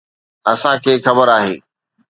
[0.51, 1.55] اسان کي خبر آهي.